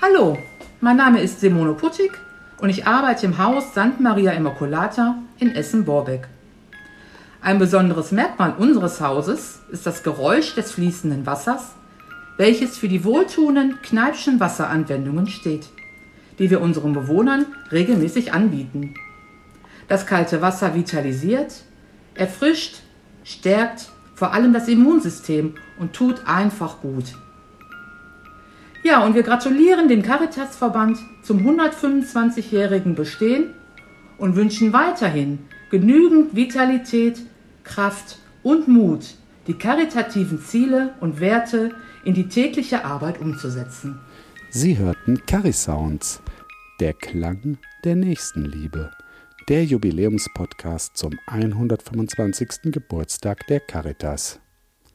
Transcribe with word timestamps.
Hallo, 0.00 0.38
mein 0.80 0.96
Name 0.96 1.20
ist 1.20 1.40
Simone 1.40 1.74
Puttig 1.74 2.12
und 2.58 2.70
ich 2.70 2.86
arbeite 2.86 3.26
im 3.26 3.36
Haus 3.36 3.72
St. 3.72 3.98
Maria 3.98 4.30
Immaculata 4.30 5.16
in 5.40 5.50
Essen-Borbeck. 5.50 6.28
Ein 7.40 7.58
besonderes 7.58 8.12
Merkmal 8.12 8.54
unseres 8.56 9.00
Hauses 9.00 9.58
ist 9.72 9.86
das 9.86 10.04
Geräusch 10.04 10.54
des 10.54 10.70
fließenden 10.70 11.26
Wassers, 11.26 11.72
welches 12.36 12.78
für 12.78 12.86
die 12.86 13.02
wohltuenden 13.02 13.82
Kneipschen 13.82 14.38
Wasseranwendungen 14.38 15.26
steht, 15.26 15.68
die 16.38 16.48
wir 16.48 16.60
unseren 16.60 16.92
Bewohnern 16.92 17.46
regelmäßig 17.72 18.32
anbieten. 18.32 18.94
Das 19.88 20.06
kalte 20.06 20.40
Wasser 20.40 20.76
vitalisiert, 20.76 21.64
erfrischt, 22.14 22.82
stärkt 23.24 23.88
vor 24.14 24.32
allem 24.32 24.52
das 24.52 24.68
Immunsystem 24.68 25.56
und 25.80 25.92
tut 25.92 26.28
einfach 26.28 26.82
gut. 26.82 27.16
Ja, 28.88 29.04
und 29.04 29.14
wir 29.14 29.22
gratulieren 29.22 29.86
dem 29.86 30.00
Caritasverband 30.00 30.96
zum 31.22 31.46
125-jährigen 31.46 32.94
Bestehen 32.94 33.50
und 34.16 34.34
wünschen 34.34 34.72
weiterhin 34.72 35.40
genügend 35.70 36.34
Vitalität, 36.34 37.20
Kraft 37.64 38.18
und 38.42 38.66
Mut, 38.66 39.16
die 39.46 39.52
karitativen 39.52 40.40
Ziele 40.40 40.94
und 41.00 41.20
Werte 41.20 41.72
in 42.02 42.14
die 42.14 42.28
tägliche 42.28 42.86
Arbeit 42.86 43.20
umzusetzen. 43.20 44.00
Sie 44.48 44.78
hörten 44.78 45.20
Carisounds, 45.26 46.22
der 46.80 46.94
Klang 46.94 47.58
der 47.84 47.94
Nächstenliebe, 47.94 48.90
der 49.50 49.66
Jubiläumspodcast 49.66 50.96
zum 50.96 51.12
125. 51.26 52.72
Geburtstag 52.72 53.46
der 53.48 53.60
Caritas. 53.60 54.40